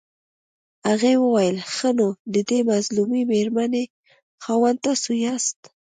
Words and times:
هغې 0.87 1.13
وويل 1.23 1.57
ښه 1.75 1.89
نو 1.97 2.07
ددې 2.33 2.59
مظلومې 2.71 3.21
مېرمنې 3.31 3.83
خاوند 4.43 4.77
تاسو 4.85 5.09
ياست. 5.25 5.59